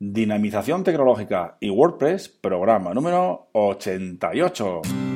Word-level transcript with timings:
Dinamización 0.00 0.84
tecnológica 0.84 1.56
y 1.58 1.70
WordPress, 1.70 2.28
programa 2.28 2.94
número 2.94 3.48
88. 3.52 5.07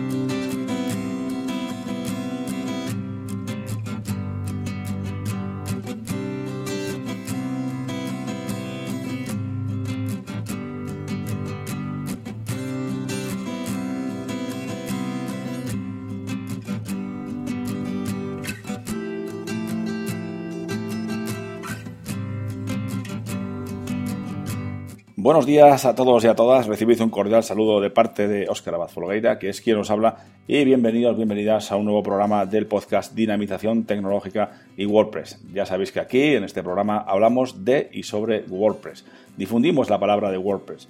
Buenos 25.22 25.46
días 25.46 25.84
a 25.84 25.94
todos 25.94 26.24
y 26.24 26.26
a 26.26 26.34
todas. 26.34 26.66
Recibid 26.66 27.00
un 27.00 27.08
cordial 27.08 27.44
saludo 27.44 27.80
de 27.80 27.90
parte 27.90 28.26
de 28.26 28.48
Óscar 28.48 28.74
Abad 28.74 28.88
Folgueira, 28.88 29.38
que 29.38 29.50
es 29.50 29.60
quien 29.60 29.76
os 29.76 29.88
habla, 29.88 30.16
y 30.48 30.64
bienvenidos, 30.64 31.16
bienvenidas 31.16 31.70
a 31.70 31.76
un 31.76 31.84
nuevo 31.84 32.02
programa 32.02 32.44
del 32.44 32.66
podcast 32.66 33.14
Dinamización 33.14 33.84
Tecnológica 33.84 34.50
y 34.76 34.84
WordPress. 34.84 35.38
Ya 35.54 35.64
sabéis 35.64 35.92
que 35.92 36.00
aquí, 36.00 36.34
en 36.34 36.42
este 36.42 36.64
programa, 36.64 37.04
hablamos 37.06 37.64
de 37.64 37.88
y 37.92 38.02
sobre 38.02 38.40
WordPress. 38.48 39.04
Difundimos 39.36 39.88
la 39.90 40.00
palabra 40.00 40.32
de 40.32 40.38
WordPress. 40.38 40.88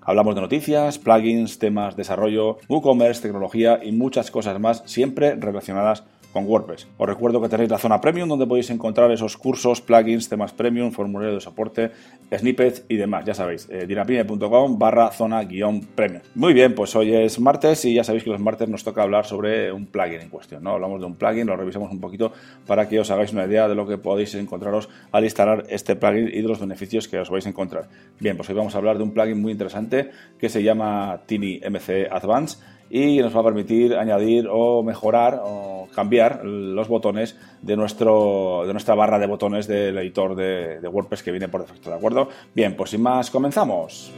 Hablamos 0.00 0.36
de 0.36 0.40
noticias, 0.40 0.98
plugins, 0.98 1.58
temas, 1.58 1.96
desarrollo, 1.96 2.56
WooCommerce, 2.70 3.20
tecnología 3.20 3.80
y 3.82 3.92
muchas 3.92 4.30
cosas 4.30 4.58
más, 4.58 4.84
siempre 4.86 5.34
relacionadas 5.34 6.00
con 6.00 6.08
con 6.36 6.44
WordPress. 6.44 6.86
Os 6.98 7.08
recuerdo 7.08 7.40
que 7.40 7.48
tenéis 7.48 7.70
la 7.70 7.78
zona 7.78 7.98
premium 7.98 8.28
donde 8.28 8.46
podéis 8.46 8.68
encontrar 8.68 9.10
esos 9.10 9.38
cursos, 9.38 9.80
plugins, 9.80 10.28
temas 10.28 10.52
premium, 10.52 10.92
formulario 10.92 11.32
de 11.32 11.40
soporte, 11.40 11.92
snippets 12.30 12.84
y 12.90 12.96
demás. 12.96 13.24
Ya 13.24 13.32
sabéis, 13.32 13.66
eh, 13.70 13.86
dinapime.com 13.86 14.78
barra 14.78 15.10
zona 15.12 15.42
guion 15.44 15.80
premium. 15.80 16.20
Muy 16.34 16.52
bien, 16.52 16.74
pues 16.74 16.94
hoy 16.94 17.14
es 17.14 17.40
martes 17.40 17.86
y 17.86 17.94
ya 17.94 18.04
sabéis 18.04 18.22
que 18.22 18.28
los 18.28 18.40
martes 18.40 18.68
nos 18.68 18.84
toca 18.84 19.02
hablar 19.02 19.24
sobre 19.24 19.72
un 19.72 19.86
plugin 19.86 20.20
en 20.20 20.28
cuestión. 20.28 20.62
¿no? 20.62 20.72
Hablamos 20.72 21.00
de 21.00 21.06
un 21.06 21.14
plugin, 21.14 21.46
lo 21.46 21.56
revisamos 21.56 21.90
un 21.90 22.00
poquito 22.00 22.32
para 22.66 22.86
que 22.86 23.00
os 23.00 23.10
hagáis 23.10 23.32
una 23.32 23.46
idea 23.46 23.66
de 23.66 23.74
lo 23.74 23.86
que 23.86 23.96
podéis 23.96 24.34
encontraros 24.34 24.90
al 25.12 25.24
instalar 25.24 25.64
este 25.70 25.96
plugin 25.96 26.28
y 26.28 26.42
de 26.42 26.48
los 26.48 26.60
beneficios 26.60 27.08
que 27.08 27.18
os 27.18 27.30
vais 27.30 27.46
a 27.46 27.48
encontrar. 27.48 27.88
Bien, 28.20 28.36
pues 28.36 28.50
hoy 28.50 28.56
vamos 28.56 28.74
a 28.74 28.78
hablar 28.78 28.98
de 28.98 29.04
un 29.04 29.12
plugin 29.12 29.40
muy 29.40 29.52
interesante 29.52 30.10
que 30.38 30.50
se 30.50 30.62
llama 30.62 31.22
Tiny 31.24 31.62
MC 31.66 32.08
Advance 32.10 32.58
y 32.90 33.18
nos 33.18 33.34
va 33.34 33.40
a 33.40 33.44
permitir 33.44 33.94
añadir 33.94 34.48
o 34.50 34.82
mejorar 34.82 35.40
o 35.44 35.88
cambiar 35.94 36.44
los 36.44 36.88
botones 36.88 37.38
de, 37.62 37.76
nuestro, 37.76 38.64
de 38.66 38.72
nuestra 38.72 38.94
barra 38.94 39.18
de 39.18 39.26
botones 39.26 39.66
del 39.66 39.98
editor 39.98 40.34
de, 40.34 40.80
de 40.80 40.88
WordPress 40.88 41.22
que 41.22 41.30
viene 41.30 41.48
por 41.48 41.62
defecto, 41.62 41.90
¿de 41.90 41.96
acuerdo? 41.96 42.28
Bien, 42.54 42.76
pues 42.76 42.90
sin 42.90 43.02
más, 43.02 43.30
comenzamos. 43.30 44.12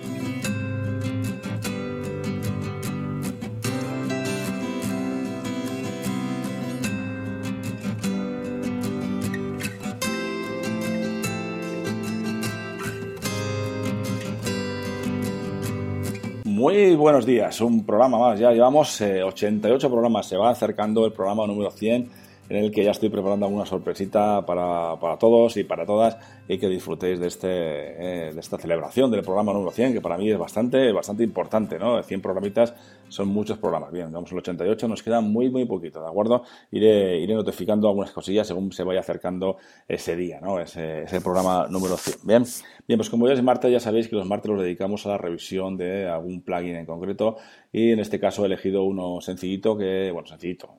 Muy 16.58 16.96
buenos 16.96 17.24
días, 17.24 17.60
un 17.60 17.86
programa 17.86 18.18
más, 18.18 18.40
ya 18.40 18.50
llevamos 18.50 19.00
88 19.00 19.86
eh, 19.86 19.90
programas, 19.90 20.26
se 20.26 20.36
va 20.36 20.50
acercando 20.50 21.06
el 21.06 21.12
programa 21.12 21.46
número 21.46 21.70
100 21.70 22.10
en 22.48 22.56
el 22.56 22.70
que 22.70 22.84
ya 22.84 22.92
estoy 22.92 23.08
preparando 23.08 23.46
alguna 23.46 23.66
sorpresita 23.66 24.44
para, 24.46 24.98
para 24.98 25.18
todos 25.18 25.56
y 25.56 25.64
para 25.64 25.84
todas 25.84 26.16
y 26.48 26.58
que 26.58 26.68
disfrutéis 26.68 27.20
de, 27.20 27.26
este, 27.26 27.48
eh, 27.48 28.32
de 28.32 28.40
esta 28.40 28.56
celebración 28.56 29.10
del 29.10 29.22
programa 29.22 29.52
número 29.52 29.70
100, 29.70 29.92
que 29.92 30.00
para 30.00 30.16
mí 30.16 30.30
es 30.30 30.38
bastante, 30.38 30.90
bastante 30.92 31.22
importante, 31.22 31.78
¿no? 31.78 32.02
100 32.02 32.22
programitas 32.22 32.74
son 33.08 33.28
muchos 33.28 33.58
programas. 33.58 33.92
Bien, 33.92 34.10
vamos 34.10 34.32
al 34.32 34.38
88, 34.38 34.88
nos 34.88 35.02
queda 35.02 35.20
muy, 35.20 35.50
muy 35.50 35.66
poquito, 35.66 36.00
¿de 36.00 36.08
acuerdo? 36.08 36.44
Iré, 36.70 37.18
iré 37.18 37.34
notificando 37.34 37.88
algunas 37.88 38.12
cosillas 38.12 38.46
según 38.46 38.72
se 38.72 38.82
vaya 38.82 39.00
acercando 39.00 39.58
ese 39.86 40.16
día, 40.16 40.40
¿no? 40.40 40.58
Ese, 40.58 41.04
programa 41.22 41.66
número 41.68 41.96
100. 41.96 42.16
Bien, 42.24 42.44
bien 42.86 42.98
pues 42.98 43.10
como 43.10 43.28
ya 43.28 43.34
es 43.34 43.42
martes, 43.42 43.70
ya 43.70 43.80
sabéis 43.80 44.08
que 44.08 44.16
los 44.16 44.26
martes 44.26 44.50
los 44.50 44.62
dedicamos 44.62 45.04
a 45.04 45.10
la 45.10 45.18
revisión 45.18 45.76
de 45.76 46.08
algún 46.08 46.40
plugin 46.42 46.76
en 46.76 46.86
concreto 46.86 47.36
y 47.72 47.92
en 47.92 47.98
este 47.98 48.18
caso 48.18 48.42
he 48.42 48.46
elegido 48.46 48.84
uno 48.84 49.20
sencillito 49.20 49.76
que, 49.76 50.10
bueno, 50.12 50.26
sencillito, 50.26 50.78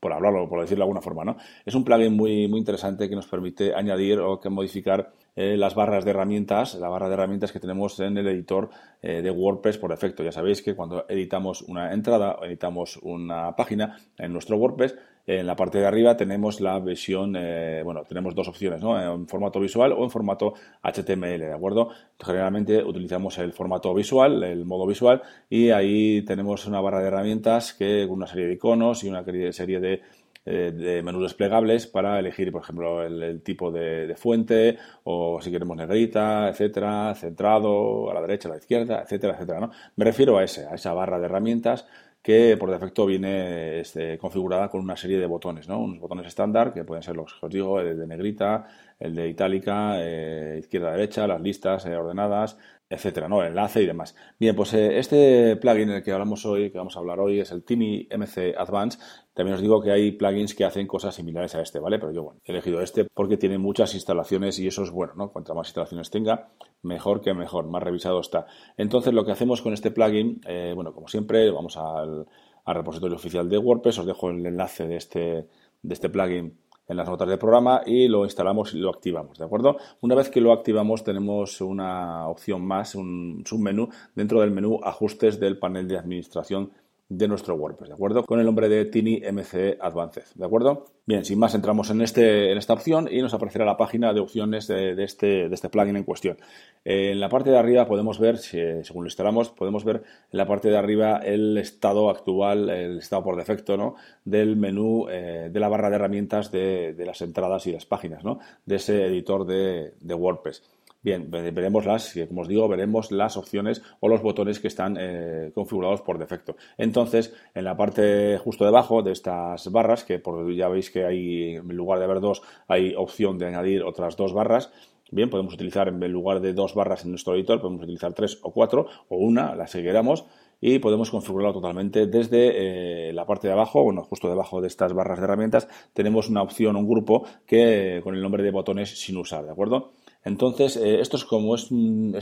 por 0.00 0.12
hablarlo, 0.12 0.48
por 0.48 0.55
decirlo 0.62 0.82
de 0.82 0.84
alguna 0.84 1.00
forma, 1.00 1.24
¿no? 1.24 1.36
Es 1.64 1.74
un 1.74 1.84
plugin 1.84 2.14
muy, 2.14 2.48
muy 2.48 2.58
interesante 2.58 3.08
que 3.08 3.14
nos 3.14 3.26
permite 3.26 3.74
añadir 3.74 4.20
o 4.20 4.40
que 4.40 4.48
modificar 4.48 5.12
eh, 5.34 5.56
las 5.56 5.74
barras 5.74 6.04
de 6.04 6.10
herramientas, 6.12 6.74
la 6.76 6.88
barra 6.88 7.08
de 7.08 7.14
herramientas 7.14 7.52
que 7.52 7.60
tenemos 7.60 8.00
en 8.00 8.16
el 8.16 8.26
editor 8.26 8.70
eh, 9.02 9.20
de 9.20 9.30
WordPress 9.30 9.78
por 9.78 9.90
defecto. 9.90 10.24
Ya 10.24 10.32
sabéis 10.32 10.62
que 10.62 10.74
cuando 10.74 11.04
editamos 11.08 11.62
una 11.62 11.92
entrada 11.92 12.36
o 12.40 12.44
editamos 12.44 12.96
una 13.02 13.54
página 13.54 13.98
en 14.16 14.32
nuestro 14.32 14.56
WordPress, 14.56 14.96
en 15.26 15.46
la 15.46 15.56
parte 15.56 15.78
de 15.78 15.86
arriba 15.86 16.16
tenemos 16.16 16.60
la 16.60 16.78
versión, 16.78 17.34
eh, 17.36 17.82
bueno, 17.84 18.04
tenemos 18.08 18.34
dos 18.34 18.46
opciones, 18.46 18.80
¿no? 18.80 19.00
En 19.00 19.26
formato 19.26 19.58
visual 19.58 19.92
o 19.92 20.04
en 20.04 20.10
formato 20.10 20.54
HTML, 20.82 21.40
¿de 21.40 21.52
acuerdo? 21.52 21.90
Generalmente 22.18 22.82
utilizamos 22.82 23.36
el 23.38 23.52
formato 23.52 23.92
visual, 23.92 24.44
el 24.44 24.64
modo 24.64 24.86
visual, 24.86 25.22
y 25.50 25.70
ahí 25.70 26.22
tenemos 26.22 26.66
una 26.66 26.80
barra 26.80 27.00
de 27.00 27.08
herramientas 27.08 27.74
que 27.74 28.06
una 28.06 28.28
serie 28.28 28.46
de 28.46 28.52
iconos 28.54 29.02
y 29.02 29.08
una 29.08 29.24
serie 29.52 29.80
de 29.80 30.00
eh, 30.46 30.72
de 30.72 31.02
menús 31.02 31.24
desplegables 31.24 31.88
para 31.88 32.18
elegir, 32.20 32.52
por 32.52 32.62
ejemplo, 32.62 33.02
el, 33.02 33.42
tipo 33.42 33.72
de, 33.72 34.14
fuente 34.16 34.78
o 35.04 35.40
si 35.42 35.50
queremos 35.50 35.76
negrita, 35.76 36.48
etcétera, 36.48 37.14
centrado, 37.16 38.10
a 38.10 38.14
la 38.14 38.20
derecha, 38.20 38.48
a 38.48 38.52
la 38.52 38.58
izquierda, 38.58 39.02
etcétera, 39.02 39.34
etcétera. 39.34 39.60
¿no? 39.60 39.70
Me 39.96 40.04
refiero 40.04 40.38
a, 40.38 40.44
ese, 40.44 40.66
a 40.66 40.76
esa 40.76 40.92
barra 40.92 41.18
de 41.18 41.24
herramientas 41.26 41.86
que 42.22 42.56
por 42.56 42.70
defecto 42.72 43.06
viene 43.06 43.78
este, 43.78 44.18
configurada 44.18 44.68
con 44.68 44.80
una 44.80 44.96
serie 44.96 45.16
de 45.18 45.26
botones, 45.26 45.68
¿no? 45.68 45.78
Unos 45.78 46.00
botones 46.00 46.26
estándar 46.26 46.72
que 46.74 46.82
pueden 46.82 47.04
ser 47.04 47.14
los 47.14 47.32
que 47.34 47.46
os 47.46 47.52
digo, 47.52 47.78
el 47.78 47.96
de 47.96 48.04
negrita, 48.04 48.66
el 48.98 49.14
de 49.14 49.28
itálica, 49.28 49.96
eh, 49.98 50.56
izquierda, 50.58 50.92
derecha, 50.92 51.26
las 51.26 51.40
listas 51.40 51.84
eh, 51.86 51.96
ordenadas, 51.96 52.58
etcétera, 52.88 53.28
¿no? 53.28 53.42
El 53.42 53.48
enlace 53.48 53.82
y 53.82 53.86
demás. 53.86 54.14
Bien, 54.38 54.54
pues 54.54 54.72
eh, 54.72 54.98
este 54.98 55.56
plugin 55.56 55.90
en 55.90 55.96
el 55.96 56.02
que 56.02 56.12
hablamos 56.12 56.46
hoy, 56.46 56.70
que 56.70 56.78
vamos 56.78 56.96
a 56.96 57.00
hablar 57.00 57.20
hoy, 57.20 57.40
es 57.40 57.50
el 57.50 57.64
Tiny 57.64 58.08
MC 58.10 58.54
Advance. 58.56 58.98
También 59.34 59.56
os 59.56 59.60
digo 59.60 59.82
que 59.82 59.90
hay 59.90 60.12
plugins 60.12 60.54
que 60.54 60.64
hacen 60.64 60.86
cosas 60.86 61.14
similares 61.14 61.54
a 61.56 61.60
este, 61.60 61.78
¿vale? 61.78 61.98
Pero 61.98 62.12
yo, 62.12 62.22
bueno, 62.22 62.40
he 62.44 62.52
elegido 62.52 62.80
este 62.80 63.04
porque 63.12 63.36
tiene 63.36 63.58
muchas 63.58 63.94
instalaciones 63.94 64.58
y 64.60 64.66
eso 64.66 64.82
es 64.82 64.90
bueno, 64.90 65.14
¿no? 65.16 65.30
Cuanto 65.30 65.54
más 65.54 65.68
instalaciones 65.68 66.10
tenga, 66.10 66.48
mejor 66.82 67.20
que 67.20 67.34
mejor, 67.34 67.66
más 67.66 67.82
revisado 67.82 68.20
está. 68.20 68.46
Entonces, 68.76 69.12
lo 69.12 69.26
que 69.26 69.32
hacemos 69.32 69.60
con 69.62 69.74
este 69.74 69.90
plugin, 69.90 70.40
bueno, 70.74 70.94
como 70.94 71.08
siempre, 71.08 71.50
vamos 71.50 71.76
al, 71.76 72.26
repositorio 72.64 73.16
oficial 73.16 73.48
de 73.48 73.58
WordPress, 73.58 73.98
os 73.98 74.06
dejo 74.06 74.30
el 74.30 74.44
enlace 74.46 74.86
de 74.88 74.96
este, 74.96 75.46
de 75.82 75.94
este 75.94 76.08
plugin 76.08 76.58
en 76.88 76.96
las 76.96 77.08
notas 77.08 77.28
del 77.28 77.38
programa 77.38 77.82
y 77.84 78.08
lo 78.08 78.24
instalamos 78.24 78.74
y 78.74 78.78
lo 78.78 78.90
activamos, 78.90 79.38
¿de 79.38 79.44
acuerdo? 79.44 79.76
Una 80.00 80.14
vez 80.14 80.30
que 80.30 80.40
lo 80.40 80.52
activamos 80.52 81.04
tenemos 81.04 81.60
una 81.60 82.28
opción 82.28 82.64
más, 82.64 82.94
un 82.94 83.42
submenú 83.44 83.88
dentro 84.14 84.40
del 84.40 84.50
menú 84.50 84.80
ajustes 84.82 85.40
del 85.40 85.58
panel 85.58 85.88
de 85.88 85.98
administración 85.98 86.70
de 87.08 87.28
nuestro 87.28 87.54
WordPress, 87.54 87.88
¿de 87.88 87.94
acuerdo? 87.94 88.24
Con 88.24 88.40
el 88.40 88.46
nombre 88.46 88.68
de 88.68 88.84
Tiny 88.84 89.20
MC 89.20 89.78
Advanced, 89.80 90.24
¿de 90.34 90.44
acuerdo? 90.44 90.86
Bien, 91.06 91.24
sin 91.24 91.38
más, 91.38 91.54
entramos 91.54 91.90
en, 91.90 92.02
este, 92.02 92.50
en 92.50 92.58
esta 92.58 92.72
opción 92.72 93.08
y 93.08 93.22
nos 93.22 93.32
aparecerá 93.32 93.64
la 93.64 93.76
página 93.76 94.12
de 94.12 94.18
opciones 94.18 94.66
de, 94.66 95.00
este, 95.04 95.48
de 95.48 95.54
este 95.54 95.68
plugin 95.68 95.96
en 95.96 96.02
cuestión. 96.02 96.36
Eh, 96.84 97.12
en 97.12 97.20
la 97.20 97.28
parte 97.28 97.50
de 97.50 97.58
arriba 97.58 97.86
podemos 97.86 98.18
ver, 98.18 98.38
según 98.38 99.04
lo 99.04 99.06
instalamos, 99.06 99.50
podemos 99.50 99.84
ver 99.84 100.02
en 100.32 100.38
la 100.38 100.46
parte 100.46 100.68
de 100.68 100.76
arriba 100.76 101.18
el 101.18 101.56
estado 101.58 102.10
actual, 102.10 102.70
el 102.70 102.98
estado 102.98 103.22
por 103.22 103.36
defecto, 103.36 103.76
¿no? 103.76 103.94
Del 104.24 104.56
menú, 104.56 105.06
eh, 105.08 105.48
de 105.52 105.60
la 105.60 105.68
barra 105.68 105.90
de 105.90 105.96
herramientas 105.96 106.50
de, 106.50 106.92
de, 106.92 107.06
las 107.06 107.22
entradas 107.22 107.68
y 107.68 107.72
las 107.72 107.86
páginas, 107.86 108.24
¿no? 108.24 108.40
De 108.64 108.76
ese 108.76 109.06
editor 109.06 109.46
de 109.46 109.92
WordPress. 110.14 110.64
Bien, 111.06 111.30
veremos 111.30 111.86
las, 111.86 112.18
como 112.26 112.40
os 112.40 112.48
digo, 112.48 112.66
veremos 112.66 113.12
las 113.12 113.36
opciones 113.36 113.80
o 114.00 114.08
los 114.08 114.22
botones 114.22 114.58
que 114.58 114.66
están 114.66 114.96
eh, 114.98 115.52
configurados 115.54 116.00
por 116.00 116.18
defecto. 116.18 116.56
Entonces, 116.78 117.32
en 117.54 117.62
la 117.62 117.76
parte 117.76 118.38
justo 118.38 118.64
debajo 118.64 119.04
de 119.04 119.12
estas 119.12 119.70
barras, 119.70 120.02
que 120.02 120.18
por, 120.18 120.52
ya 120.52 120.66
veis 120.66 120.90
que 120.90 121.04
hay, 121.04 121.54
en 121.54 121.76
lugar 121.76 122.00
de 122.00 122.06
haber 122.06 122.18
dos, 122.18 122.42
hay 122.66 122.92
opción 122.96 123.38
de 123.38 123.46
añadir 123.46 123.84
otras 123.84 124.16
dos 124.16 124.32
barras. 124.32 124.72
Bien, 125.12 125.30
podemos 125.30 125.54
utilizar 125.54 125.86
en 125.86 126.00
lugar 126.10 126.40
de 126.40 126.52
dos 126.52 126.74
barras 126.74 127.04
en 127.04 127.10
nuestro 127.10 127.36
editor, 127.36 127.60
podemos 127.60 127.84
utilizar 127.84 128.12
tres 128.12 128.40
o 128.42 128.52
cuatro 128.52 128.88
o 129.08 129.16
una, 129.16 129.54
las 129.54 129.70
que 129.70 129.84
queramos 129.84 130.24
y 130.60 130.80
podemos 130.80 131.12
configurarlo 131.12 131.52
totalmente 131.52 132.08
desde 132.08 133.10
eh, 133.10 133.12
la 133.12 133.26
parte 133.26 133.46
de 133.46 133.52
abajo, 133.52 133.84
bueno, 133.84 134.02
justo 134.02 134.28
debajo 134.28 134.60
de 134.60 134.66
estas 134.66 134.92
barras 134.92 135.18
de 135.18 135.24
herramientas, 135.24 135.68
tenemos 135.92 136.28
una 136.28 136.42
opción, 136.42 136.74
un 136.74 136.88
grupo 136.88 137.28
que 137.46 138.00
con 138.02 138.16
el 138.16 138.22
nombre 138.22 138.42
de 138.42 138.50
botones 138.50 138.98
sin 138.98 139.16
usar, 139.18 139.44
¿de 139.44 139.52
acuerdo? 139.52 139.92
Entonces, 140.26 140.76
eh, 140.76 141.00
esto 141.00 141.16
es 141.16 141.24
como 141.24 141.54
es, 141.54 141.68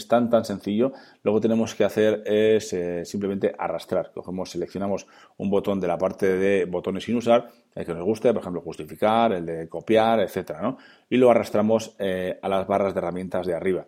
tan 0.09 0.29
tan 0.29 0.45
sencillo, 0.45 0.93
lo 1.23 1.35
que 1.35 1.41
tenemos 1.41 1.75
que 1.75 1.85
hacer 1.85 2.23
es 2.27 2.71
eh, 2.75 3.03
simplemente 3.07 3.55
arrastrar. 3.59 4.13
Cogemos, 4.13 4.51
seleccionamos 4.51 5.07
un 5.39 5.49
botón 5.49 5.81
de 5.81 5.89
la 5.89 5.97
parte 5.97 6.37
de 6.37 6.67
botones 6.67 7.05
sin 7.05 7.17
usar, 7.17 7.49
el 7.75 7.87
que 7.87 7.95
nos 7.95 8.05
guste, 8.05 8.31
por 8.35 8.43
ejemplo, 8.43 8.61
justificar, 8.61 9.33
el 9.33 9.47
de 9.47 9.71
copiar, 9.71 10.21
etcétera, 10.21 10.61
¿no? 10.61 10.77
Y 11.09 11.17
lo 11.17 11.31
arrastramos 11.31 11.97
eh, 11.99 12.39
a 12.43 12.49
las 12.51 12.67
barras 12.67 12.93
de 12.93 12.99
herramientas 12.99 13.47
de 13.47 13.55
arriba. 13.55 13.87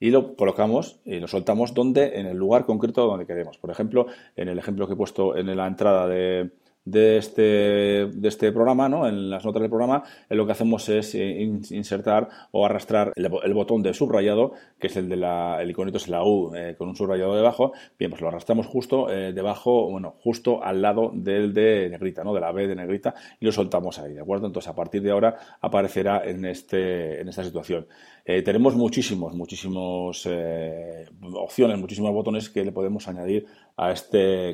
y 0.00 0.10
lo 0.10 0.34
colocamos 0.34 1.00
y 1.04 1.20
lo 1.20 1.28
soltamos 1.28 1.74
donde, 1.74 2.18
en 2.18 2.26
el 2.26 2.38
lugar 2.38 2.64
concreto 2.64 3.06
donde 3.06 3.26
queremos. 3.26 3.58
Por 3.58 3.70
ejemplo, 3.70 4.06
en 4.34 4.48
el 4.48 4.58
ejemplo 4.58 4.86
que 4.86 4.94
he 4.94 4.96
puesto 4.96 5.36
en 5.36 5.54
la 5.54 5.66
entrada 5.66 6.08
de, 6.08 6.52
de 6.84 7.16
este, 7.16 7.42
de 7.42 8.28
este 8.28 8.50
programa, 8.52 8.88
¿no? 8.88 9.06
en 9.06 9.30
las 9.30 9.44
notas 9.44 9.62
del 9.62 9.70
programa, 9.70 10.02
lo 10.28 10.46
que 10.46 10.52
hacemos 10.52 10.88
es 10.88 11.14
eh, 11.14 11.40
insertar 11.70 12.28
o 12.50 12.66
arrastrar 12.66 13.12
el, 13.16 13.54
botón 13.54 13.82
de 13.82 13.94
subrayado, 13.94 14.52
que 14.78 14.88
es 14.88 14.96
el 14.96 15.08
de 15.08 15.16
la, 15.16 15.62
el 15.62 15.70
iconito 15.70 15.98
es 15.98 16.08
la 16.08 16.24
U 16.24 16.54
eh, 16.54 16.74
con 16.76 16.88
un 16.88 16.96
subrayado 16.96 17.36
debajo. 17.36 17.72
Bien, 17.98 18.10
pues 18.10 18.20
lo 18.20 18.28
arrastramos 18.28 18.66
justo 18.66 19.10
eh, 19.10 19.32
debajo, 19.32 19.90
bueno, 19.90 20.16
justo 20.22 20.62
al 20.62 20.82
lado 20.82 21.12
del 21.14 21.54
de 21.54 21.88
negrita, 21.90 22.24
¿no? 22.24 22.34
de 22.34 22.40
la 22.40 22.52
B 22.52 22.66
de 22.66 22.74
negrita, 22.74 23.14
y 23.38 23.46
lo 23.46 23.52
soltamos 23.52 23.98
ahí, 23.98 24.14
¿de 24.14 24.20
acuerdo? 24.20 24.46
Entonces, 24.46 24.68
a 24.68 24.74
partir 24.74 25.02
de 25.02 25.12
ahora 25.12 25.36
aparecerá 25.60 26.22
en, 26.24 26.44
este, 26.44 27.20
en 27.20 27.28
esta 27.28 27.44
situación. 27.44 27.86
Tenemos 28.24 28.74
muchísimos, 28.76 29.34
muchísimos 29.34 30.28
opciones, 31.34 31.78
muchísimos 31.78 32.12
botones 32.12 32.50
que 32.50 32.64
le 32.64 32.72
podemos 32.72 33.08
añadir 33.08 33.46
a 33.76 33.92
este, 33.92 34.52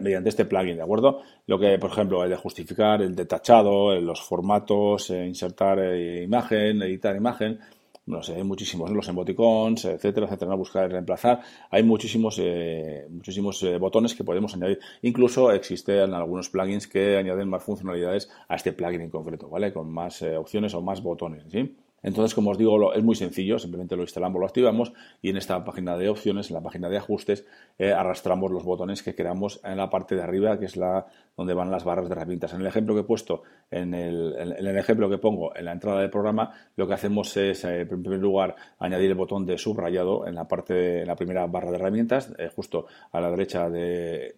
mediante 0.00 0.28
este 0.28 0.44
plugin, 0.44 0.76
¿de 0.76 0.82
acuerdo? 0.82 1.20
Lo 1.46 1.58
que, 1.58 1.78
por 1.78 1.90
ejemplo, 1.90 2.22
el 2.24 2.30
de 2.30 2.36
justificar, 2.36 3.02
el 3.02 3.14
de 3.14 3.26
tachado, 3.26 3.94
los 4.00 4.20
formatos, 4.22 5.10
eh, 5.10 5.26
insertar 5.26 5.78
eh, 5.80 6.22
imagen, 6.22 6.82
editar 6.82 7.14
imagen, 7.16 7.58
no 8.06 8.22
sé, 8.22 8.34
hay 8.34 8.42
muchísimos, 8.42 8.90
los 8.90 9.08
emoticons, 9.08 9.84
etcétera, 9.84 10.26
etcétera, 10.26 10.54
buscar 10.54 10.88
y 10.88 10.92
reemplazar. 10.92 11.40
Hay 11.70 11.82
muchísimos, 11.84 12.36
eh, 12.40 13.06
muchísimos 13.08 13.64
botones 13.78 14.14
que 14.14 14.24
podemos 14.24 14.54
añadir. 14.54 14.80
Incluso 15.02 15.52
existen 15.52 16.12
algunos 16.12 16.48
plugins 16.48 16.88
que 16.88 17.16
añaden 17.16 17.48
más 17.48 17.62
funcionalidades 17.62 18.28
a 18.48 18.56
este 18.56 18.72
plugin 18.72 19.02
en 19.02 19.10
concreto, 19.10 19.48
¿vale? 19.48 19.72
Con 19.72 19.92
más 19.92 20.22
opciones 20.22 20.74
o 20.74 20.82
más 20.82 21.00
botones, 21.00 21.44
¿sí? 21.50 21.76
Entonces, 22.02 22.34
como 22.34 22.50
os 22.50 22.58
digo, 22.58 22.92
es 22.94 23.02
muy 23.02 23.14
sencillo, 23.14 23.58
simplemente 23.58 23.96
lo 23.96 24.02
instalamos, 24.02 24.40
lo 24.40 24.46
activamos 24.46 24.92
y 25.20 25.30
en 25.30 25.36
esta 25.36 25.64
página 25.64 25.96
de 25.96 26.08
opciones, 26.08 26.50
en 26.50 26.54
la 26.54 26.62
página 26.62 26.88
de 26.88 26.96
ajustes, 26.96 27.46
eh, 27.78 27.92
arrastramos 27.92 28.50
los 28.50 28.64
botones 28.64 29.02
que 29.02 29.14
queramos 29.14 29.60
en 29.64 29.76
la 29.76 29.90
parte 29.90 30.16
de 30.16 30.22
arriba, 30.22 30.58
que 30.58 30.66
es 30.66 30.76
la 30.76 31.06
donde 31.36 31.54
van 31.54 31.70
las 31.70 31.84
barras 31.84 32.08
de 32.08 32.12
herramientas. 32.12 32.52
En 32.52 32.60
el 32.60 32.66
ejemplo 32.66 32.94
que 32.94 33.00
he 33.00 33.04
puesto, 33.04 33.42
en 33.70 33.94
el, 33.94 34.76
ejemplo 34.76 35.08
que 35.08 35.16
pongo 35.16 35.56
en 35.56 35.64
la 35.64 35.72
entrada 35.72 36.00
del 36.00 36.10
programa, 36.10 36.52
lo 36.76 36.86
que 36.86 36.94
hacemos 36.94 37.34
es, 37.36 37.64
eh, 37.64 37.80
en 37.80 38.02
primer 38.02 38.18
lugar, 38.18 38.54
añadir 38.78 39.10
el 39.10 39.16
botón 39.16 39.46
de 39.46 39.56
subrayado 39.56 40.26
en 40.26 40.34
la 40.34 40.46
parte, 40.46 41.00
en 41.00 41.06
la 41.06 41.16
primera 41.16 41.46
barra 41.46 41.70
de 41.70 41.76
herramientas, 41.76 42.32
eh, 42.38 42.50
justo 42.54 42.86
a 43.12 43.20
la 43.20 43.30
derecha 43.30 43.70
de, 43.70 44.34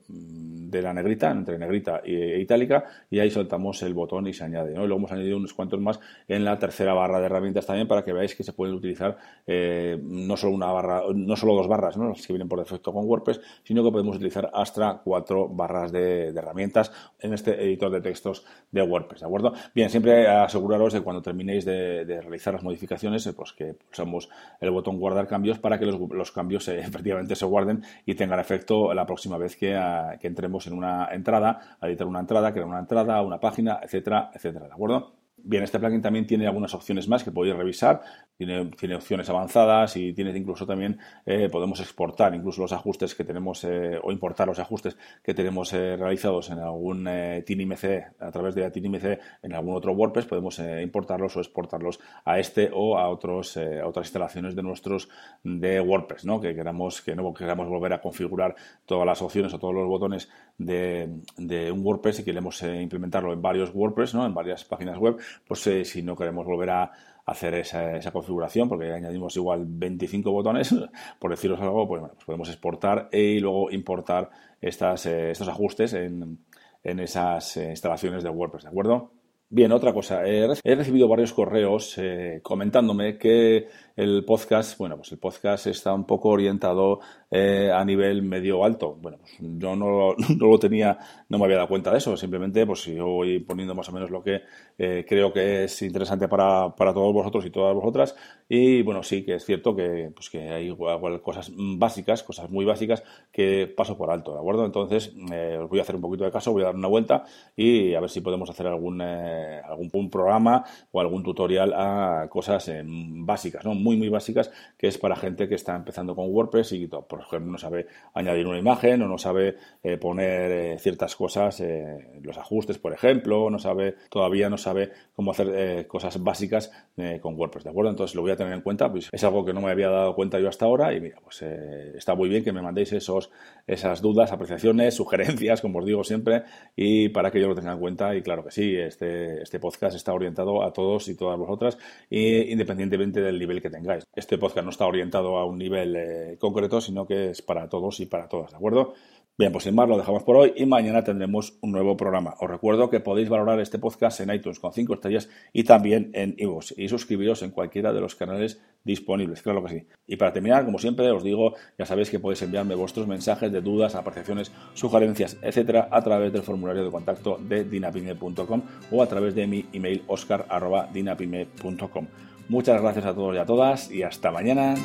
la 0.71 0.93
negrita, 0.93 1.31
entre 1.31 1.59
negrita 1.59 2.01
e 2.05 2.41
itálica, 2.41 2.85
y 3.11 3.19
ahí 3.19 3.31
soltamos 3.31 3.83
el 3.83 3.95
botón 3.95 4.27
y 4.29 4.33
se 4.33 4.45
añade. 4.45 4.73
Y 4.73 4.77
luego 4.77 4.97
hemos 4.97 5.13
añadido 5.13 5.37
unos 5.37 5.55
cuantos 5.55 5.81
más 5.81 6.01
en 6.29 6.45
la 6.45 6.59
tercera 6.59 6.95
barra 6.95 7.19
de 7.19 7.27
herramientas 7.27 7.54
también 7.61 7.89
para 7.89 8.05
que 8.05 8.13
veáis 8.13 8.35
que 8.35 8.43
se 8.43 8.53
pueden 8.53 8.75
utilizar 8.75 9.17
eh, 9.47 9.99
no 10.03 10.37
solo 10.37 10.55
una 10.55 10.73
barra, 10.73 11.03
no 11.15 11.37
solo 11.37 11.55
dos 11.55 11.69
barras, 11.69 11.97
¿no? 11.97 12.09
las 12.09 12.27
que 12.27 12.33
vienen 12.33 12.49
por 12.49 12.59
defecto 12.59 12.93
con 12.93 13.05
WordPress, 13.05 13.41
sino 13.63 13.83
que 13.85 13.91
podemos 13.91 14.17
utilizar 14.17 14.51
hasta 14.53 15.01
cuatro 15.05 15.49
barras 15.49 15.93
de 15.93 16.29
herramientas 16.29 16.93
en 17.21 17.35
este 17.35 17.63
editor 17.63 17.91
de 17.91 18.01
textos 18.01 18.45
de 18.71 18.83
WordPress, 18.83 19.21
¿de 19.21 19.27
acuerdo? 19.27 19.53
Bien, 19.75 19.91
siempre 19.91 20.27
aseguraros 20.29 20.93
de 20.93 21.01
cuando 21.01 21.23
terminéis 21.23 21.65
de, 21.65 22.05
realizar 22.05 22.55
las 22.55 22.63
modificaciones, 22.63 23.27
eh, 23.27 23.33
pues 23.33 23.53
que 23.53 23.75
pulsamos 23.75 24.29
el 24.61 24.71
botón 24.71 24.99
guardar 24.99 25.27
cambios 25.27 25.59
para 25.59 25.79
que 25.79 25.87
los, 25.87 26.33
cambios 26.33 26.69
eh, 26.69 26.81
efectivamente 26.87 27.35
se 27.35 27.47
guarden 27.47 27.83
y 28.07 28.15
tengan 28.15 28.41
efecto 28.41 28.93
la 28.95 29.07
próxima 29.07 29.39
vez 29.39 29.57
que, 29.57 29.75
ah, 29.75 30.17
que 30.21 30.27
entremos 30.27 30.67
en 30.67 30.75
una 30.75 31.09
entrada, 31.13 31.79
a 31.81 31.89
editar 31.89 32.07
una 32.07 32.21
entrada, 32.21 32.53
crear 32.53 32.67
una 32.67 32.81
entrada, 32.81 33.23
una 33.23 33.41
página, 33.41 33.81
etcétera, 33.83 34.31
etcétera, 34.35 34.67
¿de 34.67 34.73
acuerdo? 34.73 35.24
Bien, 35.47 35.63
este 35.63 35.79
plugin 35.79 36.01
también 36.01 36.27
tiene 36.27 36.47
algunas 36.47 36.73
opciones 36.73 37.07
más 37.07 37.23
que 37.23 37.31
podéis 37.31 37.55
revisar. 37.55 38.01
Tiene, 38.37 38.97
opciones 38.97 39.29
avanzadas 39.29 39.97
y 39.97 40.13
tiene 40.13 40.37
incluso 40.37 40.67
también, 40.67 40.99
eh, 41.25 41.49
podemos 41.51 41.79
exportar 41.81 42.35
incluso 42.35 42.63
los 42.63 42.73
ajustes 42.73 43.15
que 43.15 43.23
tenemos 43.25 43.63
eh, 43.63 44.01
o 44.03 44.11
importar 44.11 44.49
los 44.49 44.59
ajustes 44.59 44.97
que 45.23 45.35
tenemos 45.35 45.73
eh, 45.73 45.97
realizados 45.97 46.51
en 46.51 46.59
algún 46.59 47.09
TINIMC, 47.47 47.85
a 48.19 48.33
través 48.33 48.55
de 48.55 48.69
TINIMC 48.71 49.21
en 49.43 49.55
algún 49.55 49.77
otro 49.77 49.93
WordPress, 49.93 50.27
podemos 50.27 50.59
importarlos 50.59 51.37
o 51.37 51.41
exportarlos 51.41 52.01
a 52.25 52.41
este 52.41 52.71
o 52.73 52.99
a, 52.99 53.09
otros, 53.09 53.57
otras 53.85 54.07
instalaciones 54.07 54.57
de 54.57 54.63
nuestros 54.63 55.09
de 55.45 55.81
WordPress, 55.81 56.25
¿no? 56.25 56.41
que 56.41 56.55
queramos 56.57 57.03
que 57.03 57.15
no 57.15 57.33
queramos 57.35 57.69
volver 57.69 57.93
a 57.93 58.01
configurar 58.01 58.57
todas 58.85 59.07
las 59.07 59.23
opciones 59.23 59.55
o 59.55 59.59
todos 59.59 59.75
los 59.75 59.87
botones 59.87 60.29
de, 60.59 61.21
de 61.37 61.71
un 61.71 61.85
WordPress 61.85 62.21
y 62.21 62.25
queremos 62.25 62.63
implementarlo 62.63 63.33
en 63.33 63.41
varios 63.41 63.73
WordPress, 63.73 64.15
¿no? 64.15 64.27
en 64.27 64.35
varias 64.35 64.65
páginas 64.65 64.99
web, 64.99 65.19
pues 65.47 65.67
eh, 65.67 65.85
si 65.85 66.03
no 66.03 66.17
queremos 66.17 66.47
volver 66.47 66.71
a 66.71 66.93
hacer 67.27 67.55
esa, 67.55 68.13
configuración, 68.13 68.69
porque 68.69 68.93
añadimos 68.93 69.35
igual 69.37 69.65
25 69.67 70.31
botones, 70.31 70.75
por 71.19 71.31
deciros 71.31 71.61
algo, 71.61 71.89
pues, 71.89 72.01
bueno, 72.01 72.15
pues 72.15 72.27
podemos 72.27 72.49
exportar 72.49 73.09
y 73.13 73.41
luego 73.41 73.71
importar 73.71 74.31
estas, 74.61 75.07
eh, 75.07 75.31
estos 75.31 75.49
ajustes 75.49 75.95
en, 75.95 76.39
en 76.83 77.01
esas 77.01 77.57
eh, 77.57 77.71
instalaciones 77.71 78.23
de 78.23 78.31
WordPress, 78.31 78.65
¿de 78.65 78.71
acuerdo? 78.71 79.13
Bien, 79.49 79.71
otra 79.73 79.93
cosa. 79.93 80.27
he 80.27 80.75
recibido 80.75 81.07
varios 81.07 81.33
correos 81.33 81.97
comentándome 82.43 83.19
que 83.19 83.69
el 83.95 84.25
podcast, 84.25 84.77
bueno, 84.79 84.97
pues 84.97 85.13
el 85.13 85.19
podcast 85.19 85.69
está 85.69 85.95
un 85.95 86.07
poco 86.07 86.31
orientado 86.31 86.99
eh, 87.37 87.69
a 87.73 87.85
nivel 87.85 88.23
medio 88.23 88.65
alto. 88.65 88.95
Bueno, 88.95 89.19
pues 89.19 89.37
yo 89.41 89.75
no, 89.75 90.15
no, 90.39 90.47
lo 90.47 90.59
tenía, 90.61 90.97
no 91.29 91.39
me 91.39 91.47
había 91.47 91.57
dado 91.57 91.69
cuenta 91.69 91.91
de 91.91 91.99
eso. 91.99 92.17
Simplemente, 92.17 92.65
pues 92.65 92.85
yo 92.85 93.07
voy 93.07 93.41
poniendo 93.41 93.75
más 93.75 93.89
o 93.89 93.93
menos 93.93 94.09
lo 94.09 94.23
que 94.23 94.43
eh, 94.79 95.05
creo 95.09 95.33
que 95.33 95.65
es 95.65 95.83
interesante 95.83 96.29
para, 96.29 96.77
para, 96.77 96.95
todos 96.95 97.13
vosotros 97.13 97.45
y 97.45 97.51
todas 97.51 97.75
vosotras. 97.75 98.15
Y 98.49 98.83
bueno, 98.83 99.03
sí 99.03 99.25
que 99.25 99.35
es 99.35 99.45
cierto 99.45 99.75
que, 99.75 100.13
pues 100.15 100.31
que 100.31 100.49
hay 100.49 100.67
igual, 100.67 101.23
cosas 101.23 101.51
básicas, 101.57 102.23
cosas 102.23 102.49
muy 102.51 102.65
básicas 102.65 103.03
que 103.33 103.67
paso 103.67 103.99
por 103.99 104.13
alto, 104.13 104.33
¿de 104.33 104.39
acuerdo? 104.39 104.65
Entonces, 104.65 105.13
eh, 105.33 105.59
os 105.61 105.69
voy 105.69 105.81
a 105.81 105.83
hacer 105.83 105.97
un 105.97 106.03
poquito 106.03 106.23
de 106.23 106.31
caso, 106.31 106.53
voy 106.53 106.63
a 106.63 106.67
dar 106.67 106.77
una 106.77 106.87
vuelta 106.87 107.25
y 107.57 107.95
a 107.95 108.01
ver 108.01 108.11
si 108.11 108.21
podemos 108.21 108.49
hacer 108.49 108.69
algún, 108.69 109.01
algún 109.01 110.09
programa 110.09 110.65
o 110.93 111.01
algún 111.01 111.25
tutorial 111.25 111.73
a 111.75 112.29
cosas 112.31 112.71
básicas, 112.85 113.65
¿no? 113.65 113.75
muy, 113.75 113.97
muy 113.97 114.09
básicas, 114.09 114.53
que 114.79 114.87
es 114.87 114.99
para 114.99 115.17
gente 115.17 115.49
que 115.49 115.57
está 115.57 115.75
empezando 115.75 116.15
con 116.15 116.27
WordPress 116.31 116.73
y, 116.73 116.87
por 116.87 117.24
ejemplo, 117.27 117.53
no 117.53 117.59
sabe 117.59 117.87
añadir 118.13 118.47
una 118.47 118.59
imagen 118.59 119.03
o 119.03 119.09
no 119.09 119.19
sabe 119.19 119.57
eh, 119.83 119.97
poner 119.97 120.51
eh, 120.51 120.79
ciertas 120.79 121.17
cosas, 121.17 121.61
eh, 121.61 122.21
los 122.23 122.39
ajustes, 122.39 122.79
por 122.79 122.93
ejemplo, 122.93 123.51
no 123.51 123.59
sabe, 123.59 123.97
todavía 124.11 124.51
no 124.51 124.59
sabe 124.59 124.91
cómo 125.15 125.31
hacer 125.31 125.87
cosas 125.87 126.23
básicas 126.23 126.73
con 127.21 127.39
WordPress, 127.39 127.65
¿de 127.65 127.71
acuerdo? 127.71 127.91
Entonces 127.91 128.15
lo 128.15 128.23
voy 128.23 128.31
a 128.31 128.37
tener 128.37 128.53
en 128.53 128.61
cuenta, 128.61 128.91
pues 128.91 129.09
es 129.11 129.25
algo 129.25 129.45
que 129.45 129.53
no 129.53 129.61
me 129.61 129.71
había 129.71 129.89
dado 129.89 130.15
cuenta 130.15 130.39
yo 130.39 130.49
hasta 130.49 130.65
ahora 130.65 130.93
y 130.95 131.01
mira, 131.01 131.19
pues 131.23 131.43
está 131.43 132.15
muy 132.15 132.29
bien 132.29 132.45
que 132.45 132.53
me 132.53 132.63
mandéis 132.63 132.93
esos, 132.93 133.31
esas 133.67 134.01
dudas, 134.01 134.33
apreciaciones, 134.33 134.95
sugerencias, 135.05 135.61
como 135.61 135.81
os 135.81 135.87
digo 135.87 136.05
siempre, 136.05 136.45
y 136.77 137.09
para 137.11 137.31
que 137.31 137.41
yo 137.41 137.49
lo 137.49 137.55
tenga 137.55 137.73
en 137.73 137.79
cuenta 137.79 138.15
y 138.17 138.23
claro 138.23 138.45
que 138.45 138.51
sí, 138.51 138.77
este, 138.77 139.43
este 139.43 139.59
podcast 139.61 139.97
está 139.97 140.13
orientado 140.13 140.63
a 140.63 140.73
todos 140.73 141.09
y 141.09 141.17
todas 141.17 141.39
vosotras, 141.39 141.79
independientemente 142.11 143.21
del 143.21 143.39
nivel 143.39 143.61
que 143.61 143.71
tengáis. 143.71 144.05
Este 144.15 144.39
podcast 144.39 144.65
no 144.65 144.71
está 144.71 144.87
orientado 144.87 145.39
a 145.39 145.45
un 145.45 145.59
nivel 145.59 145.97
eh, 145.97 146.37
concreto, 146.39 146.81
sino 146.81 147.07
es 147.15 147.43
para 147.43 147.69
todos 147.69 148.01
y 148.01 148.07
para 148.07 148.29
todas, 148.29 148.51
¿de 148.51 148.57
acuerdo? 148.57 148.95
Bien, 149.37 149.51
pues 149.51 149.65
sin 149.65 149.75
más 149.75 149.89
lo 149.89 149.99
dejamos 149.99 150.23
por 150.23 150.37
hoy 150.37 150.53
y 150.55 150.65
mañana 150.65 151.03
tendremos 151.03 151.59
un 151.61 151.73
nuevo 151.73 151.97
programa. 151.97 152.37
Os 152.39 152.49
recuerdo 152.49 152.89
que 152.89 153.01
podéis 153.01 153.29
valorar 153.29 153.59
este 153.59 153.81
podcast 153.81 154.21
en 154.21 154.33
iTunes 154.33 154.61
con 154.61 154.73
5 154.73 154.95
estrellas 154.95 155.29
y 155.53 155.65
también 155.65 156.13
en 156.15 156.37
iVoox 156.39 156.79
y 156.79 156.89
suscribiros 156.89 157.43
en 157.43 157.51
cualquiera 157.51 157.93
de 157.93 158.01
los 158.01 158.15
canales 158.15 158.63
disponibles, 158.85 159.43
claro 159.43 159.65
que 159.65 159.71
sí. 159.71 159.89
Y 160.07 160.15
para 160.15 160.33
terminar, 160.33 160.65
como 160.65 160.79
siempre, 160.79 161.11
os 161.11 161.25
digo, 161.25 161.55
ya 161.77 161.85
sabéis 161.85 162.11
que 162.11 162.21
podéis 162.21 162.43
enviarme 162.43 162.77
vuestros 162.77 163.09
mensajes 163.09 163.51
de 163.51 163.61
dudas, 163.61 163.97
apreciaciones, 163.97 164.53
sugerencias, 164.75 165.37
etcétera, 165.43 165.89
a 165.91 166.01
través 166.01 166.33
del 166.33 166.43
formulario 166.43 166.85
de 166.85 166.93
contacto 166.93 167.37
de 167.41 167.65
dinapime.com 167.65 168.63
o 168.93 169.03
a 169.03 169.09
través 169.09 169.35
de 169.35 169.49
mi 169.49 169.67
email 169.73 170.05
oscar.dinapime.com. 170.07 172.07
Muchas 172.49 172.81
gracias 172.81 173.07
a 173.07 173.15
todos 173.15 173.35
y 173.35 173.39
a 173.39 173.47
todas 173.47 173.91
y 173.91 174.05
hasta 174.05 174.31
mañana. 174.31 174.77